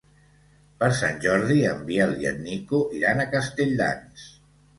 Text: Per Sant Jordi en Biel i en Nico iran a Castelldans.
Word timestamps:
Per 0.77 0.87
Sant 0.99 1.19
Jordi 1.25 1.57
en 1.73 1.83
Biel 1.89 2.15
i 2.25 2.29
en 2.31 2.41
Nico 2.47 2.81
iran 3.01 3.23
a 3.23 3.29
Castelldans. 3.37 4.27